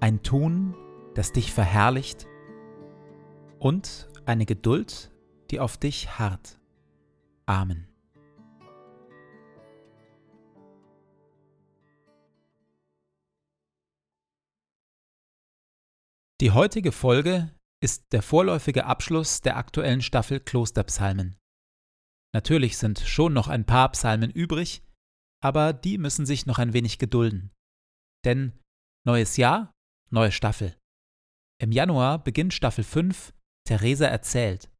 [0.00, 0.74] ein Tun,
[1.14, 2.26] das dich verherrlicht
[3.58, 5.12] und eine Geduld,
[5.50, 6.60] die auf dich harrt.
[7.46, 7.88] Amen.
[16.40, 21.36] Die heutige Folge ist der vorläufige Abschluss der aktuellen Staffel Klosterpsalmen.
[22.32, 24.82] Natürlich sind schon noch ein paar Psalmen übrig,
[25.42, 27.50] aber die müssen sich noch ein wenig gedulden.
[28.24, 28.52] Denn
[29.04, 29.72] neues Jahr,
[30.10, 30.74] Neue Staffel.
[31.60, 33.34] Im Januar beginnt Staffel 5
[33.66, 34.70] Theresa erzählt.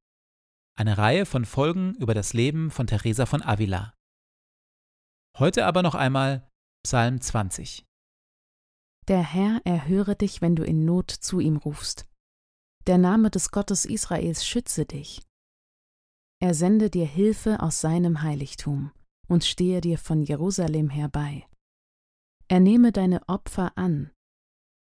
[0.75, 3.93] Eine Reihe von Folgen über das Leben von Theresa von Avila.
[5.39, 6.49] Heute aber noch einmal
[6.83, 7.85] Psalm 20.
[9.09, 12.09] Der Herr erhöre dich, wenn du in Not zu ihm rufst.
[12.87, 15.21] Der Name des Gottes Israels schütze dich.
[16.41, 18.93] Er sende dir Hilfe aus seinem Heiligtum
[19.27, 21.47] und stehe dir von Jerusalem herbei.
[22.49, 24.11] Er nehme deine Opfer an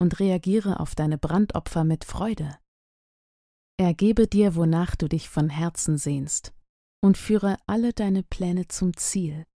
[0.00, 2.58] und reagiere auf deine Brandopfer mit Freude.
[3.78, 6.52] Er gebe dir, wonach du dich von Herzen sehnst,
[7.02, 9.46] und führe alle deine Pläne zum Ziel.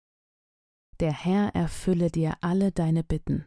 [1.01, 3.47] Der Herr erfülle dir alle deine Bitten.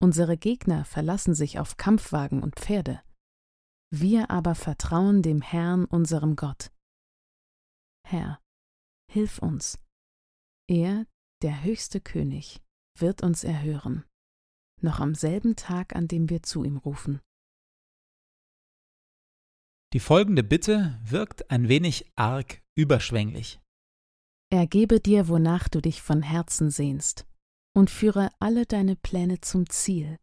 [0.00, 3.02] Unsere Gegner verlassen sich auf Kampfwagen und Pferde,
[3.90, 6.72] wir aber vertrauen dem Herrn unserem Gott.
[8.08, 8.40] Herr,
[9.10, 9.78] hilf uns.
[10.68, 11.06] Er,
[11.42, 12.62] der höchste König,
[12.98, 14.04] wird uns erhören
[14.82, 17.20] noch am selben Tag, an dem wir zu ihm rufen.
[19.92, 23.60] Die folgende Bitte wirkt ein wenig arg überschwänglich.
[24.50, 27.26] Er gebe dir, wonach du dich von Herzen sehnst,
[27.74, 30.18] und führe alle deine Pläne zum Ziel.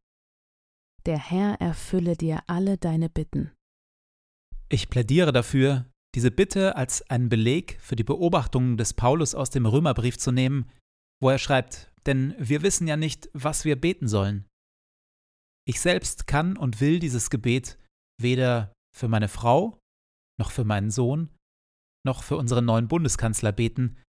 [1.05, 3.51] Der Herr erfülle dir alle deine Bitten.
[4.69, 9.65] Ich plädiere dafür, diese Bitte als einen Beleg für die Beobachtungen des Paulus aus dem
[9.65, 10.69] Römerbrief zu nehmen,
[11.21, 14.45] wo er schreibt, denn wir wissen ja nicht, was wir beten sollen.
[15.69, 17.77] Ich selbst kann und will dieses Gebet
[18.19, 19.79] weder für meine Frau,
[20.39, 21.29] noch für meinen Sohn,
[22.03, 24.01] noch für unseren neuen Bundeskanzler beten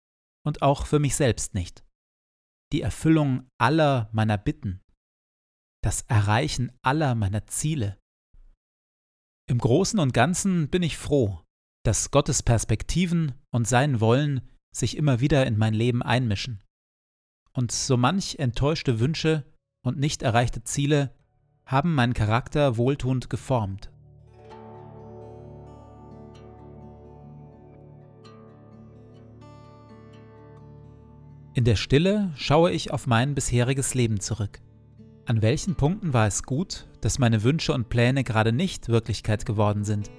[0.42, 1.84] und auch für mich selbst nicht.
[2.72, 4.80] Die Erfüllung aller meiner Bitten,
[5.84, 7.98] das Erreichen aller meiner Ziele.
[9.46, 11.42] Im Großen und Ganzen bin ich froh,
[11.84, 16.62] dass Gottes Perspektiven und sein Wollen sich immer wieder in mein Leben einmischen
[17.52, 19.44] und so manch enttäuschte Wünsche
[19.84, 21.14] und nicht erreichte Ziele
[21.70, 23.92] haben meinen Charakter wohltuend geformt.
[31.54, 34.60] In der Stille schaue ich auf mein bisheriges Leben zurück.
[35.26, 39.84] An welchen Punkten war es gut, dass meine Wünsche und Pläne gerade nicht Wirklichkeit geworden
[39.84, 40.10] sind?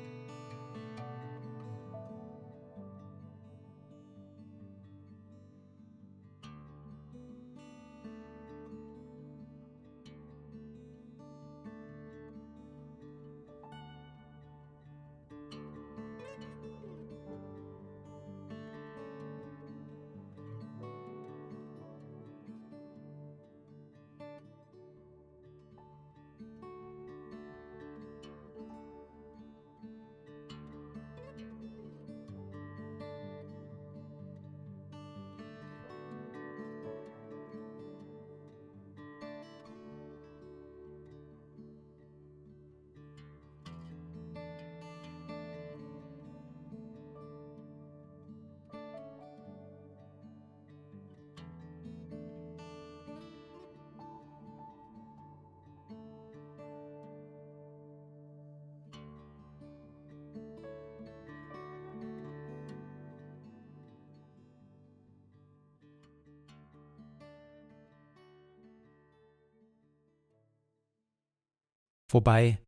[72.12, 72.62] Wobei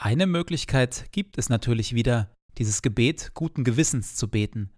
[0.00, 4.72] eine Möglichkeit gibt es natürlich wieder, dieses Gebet guten Gewissens zu beten,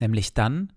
[0.00, 0.72] nämlich dann,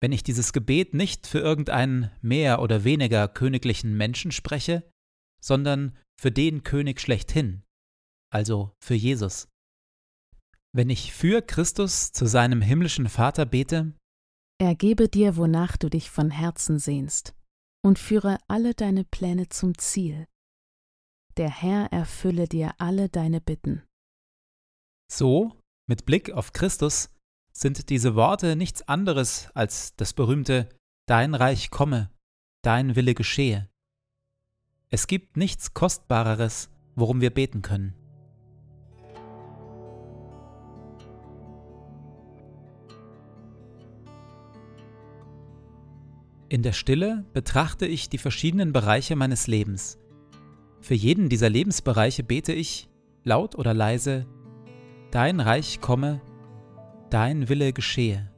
[0.00, 4.90] wenn ich dieses Gebet nicht für irgendeinen mehr oder weniger königlichen Menschen spreche,
[5.40, 7.62] sondern für den König schlechthin,
[8.32, 9.48] also für Jesus.
[10.74, 13.92] Wenn ich für Christus zu seinem himmlischen Vater bete,
[14.58, 17.34] er gebe dir, wonach du dich von Herzen sehnst,
[17.84, 20.26] und führe alle deine Pläne zum Ziel.
[21.38, 23.82] Der Herr erfülle dir alle deine Bitten.
[25.10, 25.56] So,
[25.86, 27.10] mit Blick auf Christus,
[27.52, 30.68] sind diese Worte nichts anderes als das berühmte
[31.06, 32.10] Dein Reich komme,
[32.62, 33.68] dein Wille geschehe.
[34.88, 37.94] Es gibt nichts Kostbareres, worum wir beten können.
[46.48, 49.98] In der Stille betrachte ich die verschiedenen Bereiche meines Lebens.
[50.82, 52.88] Für jeden dieser Lebensbereiche bete ich,
[53.22, 54.26] laut oder leise,
[55.12, 56.22] Dein Reich komme,
[57.10, 58.31] dein Wille geschehe.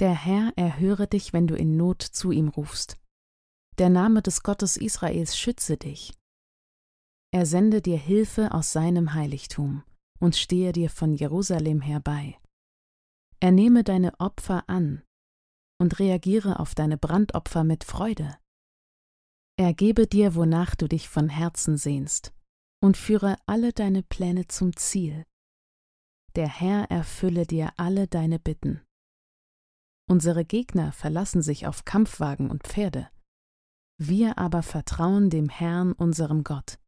[0.00, 2.98] Der Herr erhöre dich, wenn du in Not zu ihm rufst.
[3.78, 6.12] Der Name des Gottes Israels schütze dich.
[7.32, 9.82] Er sende dir Hilfe aus seinem Heiligtum
[10.20, 12.38] und stehe dir von Jerusalem herbei.
[13.40, 15.02] Er nehme deine Opfer an
[15.80, 18.38] und reagiere auf deine Brandopfer mit Freude.
[19.56, 22.32] Er gebe dir, wonach du dich von Herzen sehnst,
[22.80, 25.24] und führe alle deine Pläne zum Ziel.
[26.36, 28.82] Der Herr erfülle dir alle deine Bitten.
[30.06, 33.08] Unsere Gegner verlassen sich auf Kampfwagen und Pferde.
[33.96, 36.78] Wir aber vertrauen dem Herrn, unserem Gott.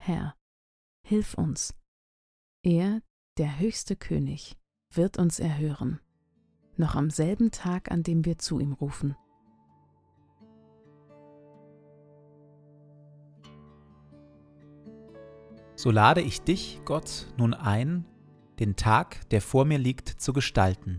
[0.00, 0.34] Herr,
[1.06, 1.74] hilf uns.
[2.64, 3.02] Er,
[3.36, 4.56] der höchste König,
[4.90, 6.00] wird uns erhören,
[6.76, 9.16] noch am selben Tag, an dem wir zu ihm rufen.
[15.74, 18.06] So lade ich dich, Gott, nun ein,
[18.60, 20.98] den Tag, der vor mir liegt, zu gestalten